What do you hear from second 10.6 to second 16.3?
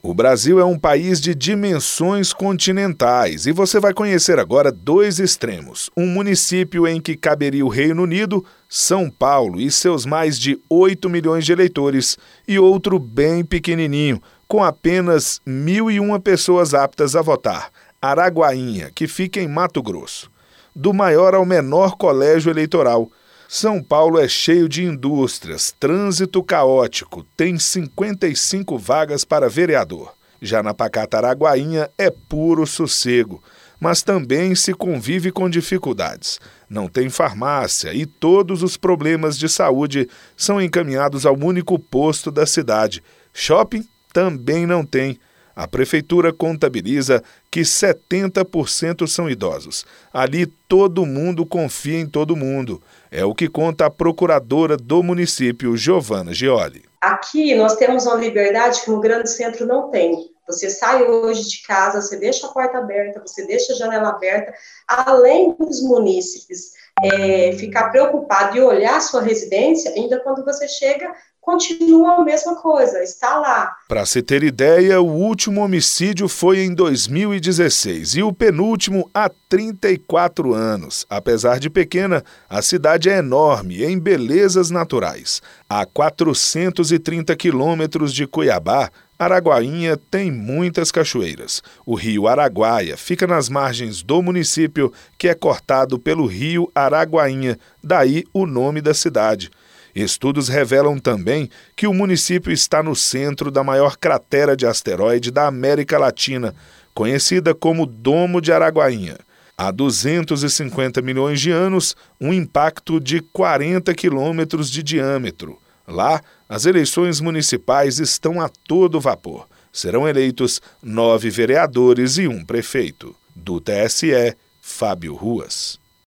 8 milhões de eleitores, e outro bem pequenininho, com apenas 1.001